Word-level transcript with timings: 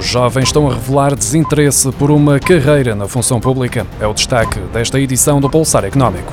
Os 0.00 0.06
jovens 0.06 0.44
estão 0.44 0.66
a 0.66 0.72
revelar 0.72 1.14
desinteresse 1.14 1.92
por 1.92 2.10
uma 2.10 2.40
carreira 2.40 2.94
na 2.94 3.06
função 3.06 3.38
pública. 3.38 3.86
É 4.00 4.06
o 4.06 4.14
destaque 4.14 4.58
desta 4.72 4.98
edição 4.98 5.42
do 5.42 5.50
Pulsar 5.50 5.84
Económico. 5.84 6.32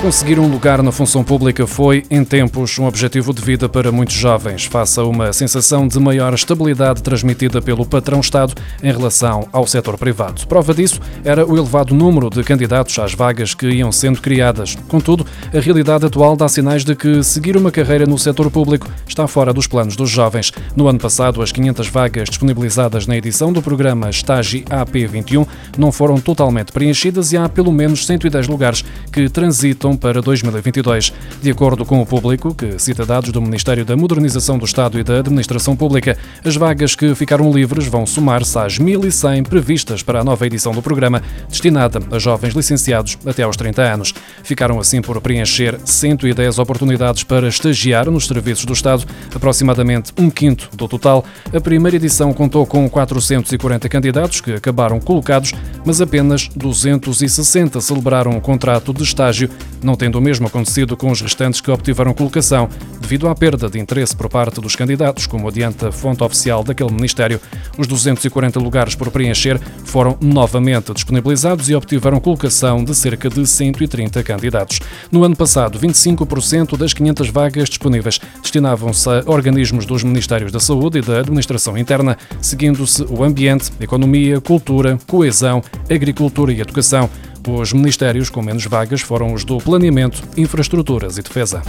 Conseguir 0.00 0.38
um 0.38 0.50
lugar 0.50 0.82
na 0.82 0.90
função 0.90 1.22
pública 1.22 1.66
foi, 1.66 2.04
em 2.10 2.24
tempos, 2.24 2.78
um 2.78 2.86
objetivo 2.86 3.34
de 3.34 3.42
vida 3.42 3.68
para 3.68 3.92
muitos 3.92 4.14
jovens, 4.14 4.64
face 4.64 4.98
a 4.98 5.04
uma 5.04 5.30
sensação 5.30 5.86
de 5.86 6.00
maior 6.00 6.32
estabilidade 6.32 7.02
transmitida 7.02 7.60
pelo 7.60 7.84
patrão-Estado 7.84 8.54
em 8.82 8.90
relação 8.90 9.46
ao 9.52 9.66
setor 9.66 9.98
privado. 9.98 10.46
Prova 10.46 10.72
disso 10.72 10.98
era 11.22 11.46
o 11.46 11.54
elevado 11.54 11.94
número 11.94 12.30
de 12.30 12.42
candidatos 12.42 12.98
às 12.98 13.12
vagas 13.12 13.52
que 13.52 13.68
iam 13.68 13.92
sendo 13.92 14.22
criadas. 14.22 14.74
Contudo, 14.88 15.26
a 15.54 15.60
realidade 15.60 16.06
atual 16.06 16.34
dá 16.34 16.48
sinais 16.48 16.82
de 16.82 16.96
que 16.96 17.22
seguir 17.22 17.54
uma 17.54 17.70
carreira 17.70 18.06
no 18.06 18.18
setor 18.18 18.50
público 18.50 18.88
está 19.06 19.28
fora 19.28 19.52
dos 19.52 19.66
planos 19.66 19.96
dos 19.96 20.08
jovens. 20.08 20.50
No 20.74 20.88
ano 20.88 20.98
passado, 20.98 21.42
as 21.42 21.52
500 21.52 21.88
vagas 21.88 22.30
disponibilizadas 22.30 23.06
na 23.06 23.18
edição 23.18 23.52
do 23.52 23.60
programa 23.60 24.08
Estágio 24.08 24.64
AP21 24.64 25.46
não 25.76 25.92
foram 25.92 26.18
totalmente 26.18 26.72
preenchidas 26.72 27.32
e 27.32 27.36
há 27.36 27.50
pelo 27.50 27.70
menos 27.70 28.06
110 28.06 28.48
lugares 28.48 28.82
que 29.12 29.28
transitam 29.28 29.90
para 30.00 30.20
2022. 30.20 31.12
De 31.42 31.50
acordo 31.50 31.84
com 31.84 32.00
o 32.00 32.06
público, 32.06 32.54
que 32.54 32.78
cita 32.78 33.04
dados 33.04 33.30
do 33.30 33.40
Ministério 33.40 33.84
da 33.84 33.96
Modernização 33.96 34.58
do 34.58 34.64
Estado 34.64 34.98
e 34.98 35.04
da 35.04 35.18
Administração 35.18 35.76
Pública, 35.76 36.16
as 36.44 36.56
vagas 36.56 36.94
que 36.96 37.14
ficaram 37.14 37.52
livres 37.52 37.86
vão 37.86 38.06
somar-se 38.06 38.58
às 38.58 38.78
1.100 38.78 39.46
previstas 39.46 40.02
para 40.02 40.20
a 40.20 40.24
nova 40.24 40.46
edição 40.46 40.72
do 40.72 40.82
programa, 40.82 41.22
destinada 41.48 42.00
a 42.10 42.18
jovens 42.18 42.54
licenciados 42.54 43.18
até 43.24 43.42
aos 43.42 43.56
30 43.56 43.82
anos. 43.82 44.14
Ficaram 44.42 44.80
assim 44.80 45.02
por 45.02 45.20
preencher 45.20 45.78
110 45.84 46.58
oportunidades 46.58 47.22
para 47.22 47.48
estagiar 47.48 48.10
nos 48.10 48.26
serviços 48.26 48.64
do 48.64 48.72
Estado, 48.72 49.04
aproximadamente 49.34 50.12
um 50.18 50.30
quinto 50.30 50.70
do 50.74 50.88
total. 50.88 51.24
A 51.54 51.60
primeira 51.60 51.96
edição 51.96 52.32
contou 52.32 52.64
com 52.64 52.88
440 52.88 53.88
candidatos 53.88 54.40
que 54.40 54.52
acabaram 54.52 54.98
colocados, 54.98 55.52
mas 55.84 56.00
apenas 56.00 56.48
260 56.56 57.80
celebraram 57.80 58.32
um 58.32 58.40
contrato 58.40 58.94
de 58.94 59.02
estágio 59.02 59.50
não 59.82 59.94
tendo 59.94 60.18
o 60.18 60.20
mesmo 60.20 60.46
acontecido 60.46 60.96
com 60.96 61.10
os 61.10 61.20
restantes 61.20 61.60
que 61.60 61.70
obtiveram 61.70 62.14
colocação, 62.14 62.68
devido 63.00 63.28
à 63.28 63.34
perda 63.34 63.68
de 63.68 63.78
interesse 63.78 64.14
por 64.14 64.28
parte 64.28 64.60
dos 64.60 64.76
candidatos, 64.76 65.26
como 65.26 65.48
adianta 65.48 65.88
a 65.88 65.92
fonte 65.92 66.22
oficial 66.22 66.62
daquele 66.62 66.92
Ministério. 66.92 67.40
Os 67.78 67.86
240 67.86 68.58
lugares 68.60 68.94
por 68.94 69.10
preencher 69.10 69.60
foram 69.84 70.16
novamente 70.20 70.92
disponibilizados 70.92 71.68
e 71.68 71.74
obtiveram 71.74 72.20
colocação 72.20 72.84
de 72.84 72.94
cerca 72.94 73.28
de 73.28 73.46
130 73.46 74.22
candidatos. 74.22 74.80
No 75.10 75.24
ano 75.24 75.36
passado, 75.36 75.78
25% 75.78 76.76
das 76.76 76.92
500 76.92 77.30
vagas 77.30 77.68
disponíveis 77.68 78.20
destinavam-se 78.40 79.08
a 79.08 79.22
organismos 79.26 79.86
dos 79.86 80.02
Ministérios 80.02 80.52
da 80.52 80.60
Saúde 80.60 80.98
e 80.98 81.02
da 81.02 81.20
Administração 81.20 81.76
Interna, 81.76 82.16
seguindo-se 82.40 83.04
o 83.08 83.24
ambiente, 83.24 83.70
economia, 83.80 84.40
cultura, 84.40 84.98
coesão, 85.06 85.62
agricultura 85.88 86.52
e 86.52 86.60
educação. 86.60 87.08
Os 87.48 87.72
ministérios 87.72 88.28
com 88.28 88.42
menos 88.42 88.64
vagas 88.66 89.00
foram 89.00 89.32
os 89.32 89.44
do 89.44 89.58
Planeamento, 89.58 90.22
Infraestruturas 90.36 91.18
e 91.18 91.22
Defesa. 91.22 91.62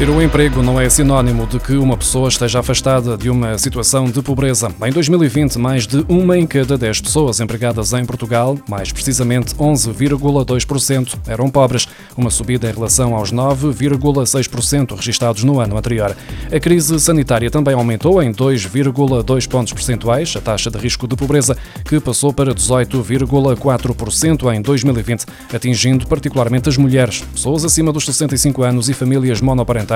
Ter 0.00 0.08
um 0.08 0.22
emprego 0.22 0.62
não 0.62 0.80
é 0.80 0.88
sinónimo 0.88 1.46
de 1.46 1.60
que 1.60 1.74
uma 1.74 1.94
pessoa 1.94 2.30
esteja 2.30 2.60
afastada 2.60 3.18
de 3.18 3.28
uma 3.28 3.58
situação 3.58 4.06
de 4.06 4.22
pobreza. 4.22 4.74
Em 4.82 4.90
2020, 4.90 5.58
mais 5.58 5.86
de 5.86 6.02
uma 6.08 6.38
em 6.38 6.46
cada 6.46 6.78
dez 6.78 7.02
pessoas 7.02 7.38
empregadas 7.38 7.92
em 7.92 8.02
Portugal, 8.06 8.56
mais 8.66 8.90
precisamente 8.90 9.54
11,2%, 9.56 11.18
eram 11.26 11.50
pobres, 11.50 11.86
uma 12.16 12.30
subida 12.30 12.70
em 12.70 12.72
relação 12.72 13.14
aos 13.14 13.30
9,6% 13.30 14.96
registados 14.96 15.44
no 15.44 15.60
ano 15.60 15.76
anterior. 15.76 16.16
A 16.50 16.58
crise 16.58 16.98
sanitária 16.98 17.50
também 17.50 17.74
aumentou 17.74 18.22
em 18.22 18.32
2,2 18.32 19.46
pontos 19.46 19.74
percentuais 19.74 20.34
a 20.34 20.40
taxa 20.40 20.70
de 20.70 20.78
risco 20.78 21.06
de 21.06 21.14
pobreza, 21.14 21.54
que 21.84 22.00
passou 22.00 22.32
para 22.32 22.54
18,4% 22.54 24.54
em 24.54 24.62
2020, 24.62 25.26
atingindo 25.54 26.06
particularmente 26.06 26.70
as 26.70 26.78
mulheres, 26.78 27.22
pessoas 27.34 27.66
acima 27.66 27.92
dos 27.92 28.06
65 28.06 28.62
anos 28.62 28.88
e 28.88 28.94
famílias 28.94 29.42
monoparentais 29.42 29.89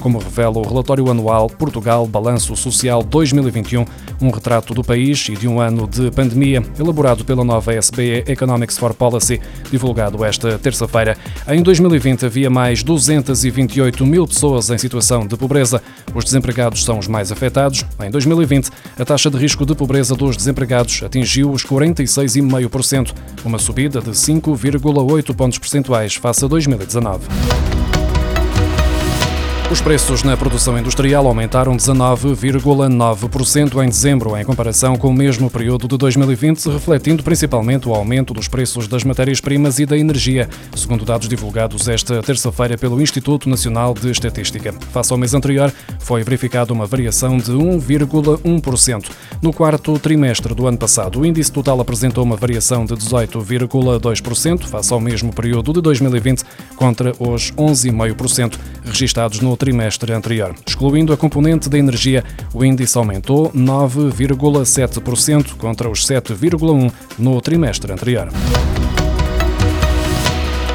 como 0.00 0.18
revela 0.18 0.58
o 0.58 0.62
relatório 0.62 1.10
anual 1.10 1.48
Portugal 1.48 2.06
Balanço 2.06 2.56
Social 2.56 3.02
2021, 3.02 3.84
um 4.20 4.30
retrato 4.30 4.74
do 4.74 4.82
país 4.82 5.28
e 5.28 5.36
de 5.36 5.46
um 5.46 5.60
ano 5.60 5.86
de 5.86 6.10
pandemia, 6.10 6.62
elaborado 6.78 7.24
pela 7.24 7.44
nova 7.44 7.74
SBE 7.74 8.24
Economics 8.26 8.78
for 8.78 8.94
Policy, 8.94 9.40
divulgado 9.70 10.24
esta 10.24 10.58
terça-feira. 10.58 11.16
Em 11.48 11.62
2020 11.62 12.26
havia 12.26 12.50
mais 12.50 12.82
228 12.82 14.04
mil 14.06 14.26
pessoas 14.26 14.70
em 14.70 14.78
situação 14.78 15.26
de 15.26 15.36
pobreza. 15.36 15.82
Os 16.14 16.24
desempregados 16.24 16.84
são 16.84 16.98
os 16.98 17.08
mais 17.08 17.30
afetados. 17.30 17.84
Em 18.00 18.10
2020, 18.10 18.70
a 18.98 19.04
taxa 19.04 19.30
de 19.30 19.36
risco 19.36 19.64
de 19.64 19.74
pobreza 19.74 20.14
dos 20.14 20.36
desempregados 20.36 21.02
atingiu 21.02 21.50
os 21.50 21.64
46,5%, 21.64 23.12
uma 23.44 23.58
subida 23.58 24.00
de 24.00 24.10
5,8 24.10 25.34
pontos 25.34 25.58
percentuais 25.58 26.14
face 26.14 26.44
a 26.44 26.48
2019. 26.48 27.85
Os 29.68 29.80
preços 29.80 30.22
na 30.22 30.36
produção 30.36 30.78
industrial 30.78 31.26
aumentaram 31.26 31.76
19,9% 31.76 33.84
em 33.84 33.88
dezembro, 33.88 34.36
em 34.36 34.44
comparação 34.44 34.94
com 34.94 35.08
o 35.08 35.12
mesmo 35.12 35.50
período 35.50 35.88
de 35.88 35.98
2020, 35.98 36.66
refletindo 36.66 37.24
principalmente 37.24 37.88
o 37.88 37.92
aumento 37.92 38.32
dos 38.32 38.46
preços 38.46 38.86
das 38.86 39.02
matérias-primas 39.02 39.80
e 39.80 39.86
da 39.86 39.98
energia, 39.98 40.48
segundo 40.76 41.04
dados 41.04 41.28
divulgados 41.28 41.88
esta 41.88 42.22
terça-feira 42.22 42.78
pelo 42.78 43.02
Instituto 43.02 43.48
Nacional 43.48 43.92
de 43.92 44.08
Estatística. 44.08 44.72
Face 44.92 45.12
ao 45.12 45.18
mês 45.18 45.34
anterior, 45.34 45.72
foi 45.98 46.22
verificada 46.22 46.72
uma 46.72 46.86
variação 46.86 47.36
de 47.36 47.50
1,1%. 47.50 49.10
No 49.42 49.52
quarto 49.52 49.98
trimestre 49.98 50.54
do 50.54 50.68
ano 50.68 50.78
passado, 50.78 51.18
o 51.18 51.26
índice 51.26 51.50
total 51.50 51.80
apresentou 51.80 52.22
uma 52.22 52.36
variação 52.36 52.84
de 52.84 52.94
18,2% 52.94 54.64
face 54.64 54.92
ao 54.92 55.00
mesmo 55.00 55.32
período 55.32 55.72
de 55.72 55.80
2020, 55.80 56.44
contra 56.76 57.10
os 57.18 57.50
11,5% 57.50 58.56
registados 58.84 59.40
no 59.40 59.55
trimestre 59.56 60.12
anterior. 60.12 60.54
Excluindo 60.66 61.12
a 61.12 61.16
componente 61.16 61.68
da 61.68 61.78
energia, 61.78 62.24
o 62.54 62.64
índice 62.64 62.96
aumentou 62.96 63.50
9,7% 63.52 65.56
contra 65.56 65.88
os 65.88 66.06
7,1% 66.06 66.92
no 67.18 67.40
trimestre 67.40 67.92
anterior. 67.92 68.28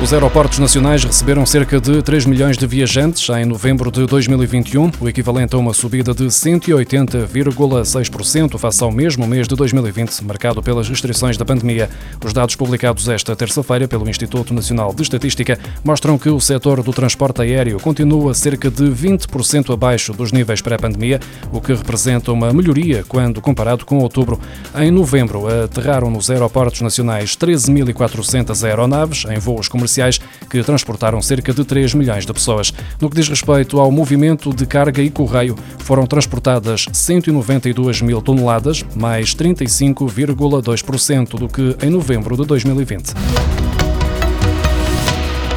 Os 0.01 0.11
aeroportos 0.11 0.57
nacionais 0.57 1.03
receberam 1.03 1.45
cerca 1.45 1.79
de 1.79 2.01
3 2.01 2.25
milhões 2.25 2.57
de 2.57 2.65
viajantes 2.65 3.29
em 3.29 3.45
novembro 3.45 3.91
de 3.91 4.07
2021, 4.07 4.89
o 4.99 5.07
equivalente 5.07 5.53
a 5.53 5.59
uma 5.59 5.75
subida 5.75 6.11
de 6.11 6.25
180,6% 6.25 8.57
face 8.57 8.83
ao 8.83 8.91
mesmo 8.91 9.27
mês 9.27 9.47
de 9.47 9.55
2020, 9.55 10.23
marcado 10.23 10.63
pelas 10.63 10.89
restrições 10.89 11.37
da 11.37 11.45
pandemia. 11.45 11.87
Os 12.25 12.33
dados 12.33 12.55
publicados 12.55 13.07
esta 13.09 13.35
terça-feira 13.35 13.87
pelo 13.87 14.09
Instituto 14.09 14.55
Nacional 14.55 14.91
de 14.91 15.03
Estatística 15.03 15.59
mostram 15.83 16.17
que 16.17 16.29
o 16.29 16.39
setor 16.39 16.81
do 16.81 16.91
transporte 16.91 17.43
aéreo 17.43 17.79
continua 17.79 18.33
cerca 18.33 18.71
de 18.71 18.85
20% 18.85 19.71
abaixo 19.71 20.13
dos 20.13 20.31
níveis 20.31 20.63
pré-pandemia, 20.63 21.19
o 21.53 21.61
que 21.61 21.75
representa 21.75 22.31
uma 22.31 22.51
melhoria 22.51 23.05
quando 23.07 23.39
comparado 23.39 23.85
com 23.85 23.99
outubro. 23.99 24.39
Em 24.75 24.89
novembro, 24.89 25.45
aterraram 25.63 26.09
nos 26.09 26.31
aeroportos 26.31 26.81
nacionais 26.81 27.37
13.400 27.37 28.67
aeronaves 28.67 29.25
em 29.29 29.37
voos 29.37 29.67
comerciais 29.67 29.90
comerciais 29.91 30.19
que 30.49 30.63
transportaram 30.63 31.21
cerca 31.21 31.53
de 31.53 31.65
3 31.65 31.93
milhões 31.93 32.25
de 32.25 32.33
pessoas. 32.33 32.73
No 32.99 33.09
que 33.09 33.15
diz 33.15 33.27
respeito 33.27 33.79
ao 33.79 33.91
movimento 33.91 34.53
de 34.53 34.65
carga 34.65 35.01
e 35.01 35.09
correio, 35.09 35.57
foram 35.79 36.05
transportadas 36.05 36.85
192 36.91 38.01
mil 38.01 38.21
toneladas, 38.21 38.85
mais 38.95 39.35
35,2% 39.35 41.37
do 41.37 41.47
que 41.47 41.75
em 41.85 41.89
novembro 41.89 42.37
de 42.37 42.45
2020. 42.45 43.60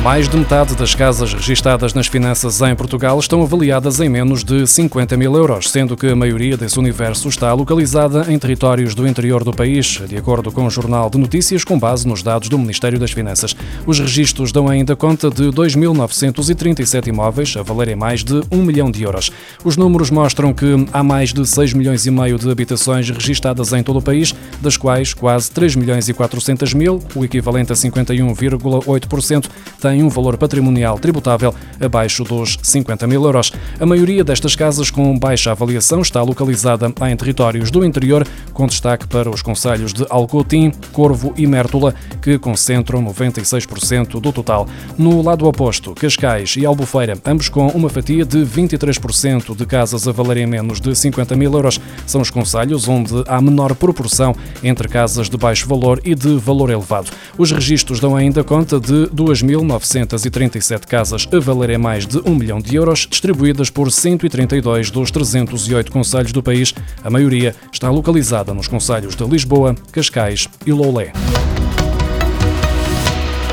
Mais 0.05 0.29
de 0.29 0.37
metade 0.37 0.75
das 0.75 0.95
casas 0.95 1.33
registadas 1.33 1.95
nas 1.95 2.07
finanças 2.07 2.61
em 2.61 2.77
Portugal 2.77 3.19
estão 3.19 3.41
avaliadas 3.41 4.01
em 4.01 4.09
menos 4.11 4.45
de 4.45 4.67
50 4.67 5.17
mil 5.17 5.35
euros, 5.35 5.71
sendo 5.71 5.97
que 5.97 6.09
a 6.09 6.15
maioria 6.15 6.59
desse 6.59 6.79
universo 6.79 7.27
está 7.27 7.51
localizada 7.55 8.31
em 8.31 8.39
territórios 8.39 8.95
do 8.95 9.09
interior 9.09 9.43
do 9.43 9.51
país, 9.51 10.03
de 10.07 10.15
acordo 10.15 10.53
com 10.53 10.67
o 10.67 10.71
Jornal 10.71 11.09
de 11.09 11.17
Notícias, 11.17 11.65
com 11.65 11.79
base 11.79 12.07
nos 12.07 12.23
dados 12.23 12.51
do 12.51 12.59
Ministério 12.59 12.99
das 12.99 13.13
Finanças. 13.13 13.57
Os 13.87 13.99
registros 13.99 14.53
dão 14.53 14.69
ainda 14.69 14.95
conta 14.95 15.31
de 15.31 15.45
2.937 15.45 17.07
imóveis 17.07 17.57
a 17.57 17.63
valerem 17.63 17.97
mais 17.97 18.23
de 18.23 18.43
1 18.53 18.63
milhão 18.63 18.91
de 18.91 19.03
euros. 19.05 19.33
Os 19.65 19.79
números 19.79 20.11
mostram 20.11 20.53
que 20.53 20.87
há 20.93 21.03
mais 21.03 21.33
de 21.33 21.47
6 21.47 21.73
milhões 21.73 22.05
e 22.05 22.11
meio 22.11 22.39
de 22.39 22.51
habitações 22.51 23.09
registadas 23.09 23.73
em 23.73 23.83
todo 23.83 24.01
o 24.01 24.03
país, 24.03 24.35
das 24.61 24.77
quais 24.77 25.15
quase 25.15 25.51
3 25.51 25.77
milhões 25.77 26.11
e 26.11 26.13
400 26.13 26.75
mil, 26.75 27.03
o 27.15 27.25
equivalente 27.25 27.73
a 27.73 27.75
51,8%, 27.75 29.47
têm 29.81 29.94
têm 29.95 30.03
um 30.03 30.09
valor 30.09 30.37
patrimonial 30.37 30.99
tributável 30.99 31.55
abaixo 31.81 32.25
dos 32.25 32.59
50 32.63 33.07
mil 33.07 33.23
euros. 33.23 33.53
A 33.79 33.87
maioria 33.87 34.25
destas 34.25 34.57
casas 34.57 34.91
com 34.91 35.17
baixa 35.17 35.53
avaliação 35.53 36.01
está 36.03 36.21
localizada 36.21 36.93
em 37.09 37.17
territórios 37.17 37.71
do 37.71 37.85
interior, 37.85 38.27
com 38.53 38.67
destaque 38.67 39.07
para 39.07 39.31
os 39.31 39.41
conselhos 39.41 39.93
de 39.93 40.05
Alcotim, 40.11 40.73
Corvo 40.93 41.33
e 41.37 41.47
Mértola, 41.47 41.95
que 42.21 42.39
concentram 42.39 43.05
96% 43.05 44.21
do 44.21 44.33
total. 44.33 44.67
No 44.99 45.23
lado 45.23 45.47
oposto, 45.47 45.95
Cascais 45.95 46.57
e 46.57 46.67
Albufeira, 46.67 47.17
ambos 47.25 47.49
com 47.49 47.69
uma 47.69 47.89
fatia 47.89 48.25
de 48.25 48.39
23% 48.39 49.57
de 49.57 49.67
casas 49.67 50.09
a 50.09 50.13
valerem 50.13 50.47
menos 50.47 50.81
de 50.81 50.93
50 50.95 51.37
mil 51.37 51.53
euros, 51.53 51.81
são 52.05 52.21
os 52.21 52.31
conselhos 52.31 52.89
onde 52.89 53.13
há 53.29 53.41
menor 53.41 53.77
proporção 53.77 54.35
entre 54.63 54.89
casas 54.89 55.31
de 55.31 55.37
baixo 55.37 55.69
valor 55.69 56.01
e 56.05 56.17
de 56.17 56.37
valor 56.37 56.71
elevado. 56.71 57.13
Os 57.39 57.53
registros 57.53 58.01
dão 58.01 58.17
ainda 58.17 58.43
conta 58.43 58.81
de 58.81 59.09
2.937 59.85 60.87
casas 60.87 61.29
a 61.33 61.39
valerem 61.39 61.79
mais 61.79 62.07
de 62.07 62.19
1 62.19 62.35
milhão 62.35 62.61
de 62.61 62.75
euros, 62.75 63.07
distribuídas 63.09 63.71
por 63.71 63.91
132 63.91 64.91
dos 64.91 65.11
308 65.11 65.93
conselhos 65.93 66.33
do 66.33 66.43
país. 66.43 66.75
A 67.03 67.11
maioria 67.11 67.55
está 67.73 67.91
localizada 67.91 68.55
nos 68.55 68.67
conselhos 68.67 69.15
de 69.15 69.25
Lisboa, 69.25 69.75
Cascais 69.93 70.49
e 70.67 70.73
Loulé. 70.73 71.13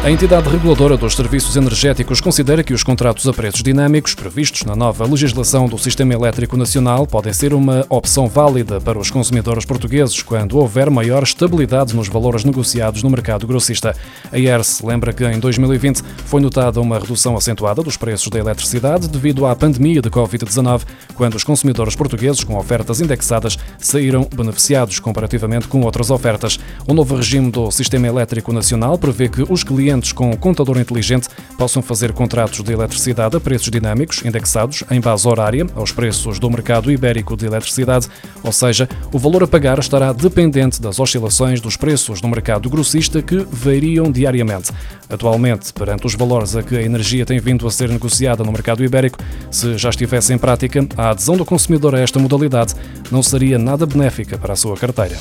A 0.04 0.10
entidade 0.10 0.50
reguladora 0.50 0.98
dos 0.98 1.14
serviços 1.14 1.56
energéticos 1.56 2.20
considera 2.20 2.64
que 2.64 2.74
os 2.74 2.82
contratos 2.82 3.28
a 3.28 3.34
preços 3.34 3.62
dinâmicos 3.62 4.16
previstos 4.16 4.64
na 4.64 4.76
nova 4.76 5.06
legislação 5.06 5.68
do 5.68 5.78
Sistema 5.78 6.12
Elétrico 6.12 6.58
Nacional 6.58 7.06
podem 7.06 7.32
ser 7.32 7.54
uma 7.54 7.86
opção 7.88 8.28
válida 8.28 8.82
para 8.82 8.98
os 8.98 9.12
consumidores 9.12 9.64
portugueses 9.64 10.24
quando 10.24 10.58
houver 10.58 10.90
maior 10.90 11.22
estabilidade 11.22 11.96
nos 11.96 12.08
valores 12.08 12.44
negociados 12.44 13.04
no 13.04 13.12
mercado 13.12 13.46
grossista. 13.46 13.96
A 14.32 14.40
ERS 14.40 14.82
lembra 14.82 15.14
que 15.14 15.24
em 15.24 15.40
2020 15.40 16.02
foi 16.26 16.42
notada 16.42 16.82
uma 16.82 16.98
redução 16.98 17.38
acentuada 17.38 17.84
dos 17.84 17.96
preços 17.96 18.30
da 18.30 18.40
eletricidade 18.40 19.08
devido 19.08 19.46
à 19.46 19.56
pandemia 19.56 20.02
de 20.02 20.10
Covid-19, 20.10 20.82
quando 21.14 21.36
os 21.36 21.44
consumidores 21.44 21.96
portugueses 21.96 22.44
com 22.44 22.58
ofertas 22.58 23.02
indexadas 23.02 23.56
saíram 23.78 24.28
beneficiados 24.36 24.98
comparativamente 24.98 25.68
com 25.68 25.82
outras 25.82 26.10
ofertas. 26.10 26.60
O 26.88 26.94
novo 26.96 27.16
regime 27.16 27.52
do 27.52 27.70
Sistema 27.70 28.08
Elétrico 28.08 28.52
Nacional 28.52 28.98
prevê 28.98 29.30
que 29.30 29.46
os 29.48 29.64
clientes 29.64 29.91
clientes 29.92 30.14
com 30.14 30.36
contador 30.38 30.78
inteligente 30.78 31.28
possam 31.58 31.82
fazer 31.82 32.14
contratos 32.14 32.64
de 32.64 32.72
eletricidade 32.72 33.36
a 33.36 33.40
preços 33.42 33.70
dinâmicos, 33.70 34.24
indexados 34.24 34.86
em 34.90 35.02
base 35.02 35.28
horária 35.28 35.68
aos 35.76 35.92
preços 35.92 36.40
do 36.40 36.50
mercado 36.50 36.90
ibérico 36.90 37.36
de 37.36 37.46
eletricidade, 37.46 38.08
ou 38.42 38.54
seja, 38.54 38.88
o 39.12 39.20
valor 39.20 39.44
a 39.44 39.48
pagar 39.48 39.80
estará 39.80 40.14
dependente 40.14 40.82
das 40.82 40.98
oscilações 40.98 41.60
dos 41.60 41.76
preços 41.76 42.22
no 42.22 42.30
mercado 42.30 42.70
grossista 42.70 43.22
que 43.22 43.46
variam 43.52 44.10
diariamente. 44.10 44.72
Atualmente, 45.10 45.74
perante 45.74 46.06
os 46.06 46.16
valores 46.16 46.56
a 46.56 46.64
que 46.64 46.78
a 46.78 46.82
energia 46.82 47.26
tem 47.26 47.40
vindo 47.40 47.68
a 47.68 47.72
ser 47.72 47.90
negociada 47.90 48.46
no 48.46 48.52
mercado 48.52 48.86
ibérico, 48.86 49.20
se 49.50 49.78
já 49.78 49.90
estivesse 49.90 50.34
em 50.34 50.38
prática, 50.38 50.88
a 50.96 51.10
adesão 51.10 51.36
do 51.36 51.44
consumidor 51.44 51.96
a 51.96 52.00
esta 52.00 52.18
modalidade 52.18 52.76
não 53.12 53.22
seria 53.22 53.60
nada 53.60 53.86
benéfica 53.86 54.38
para 54.38 54.54
a 54.54 54.56
sua 54.56 54.78
carteira. 54.78 55.18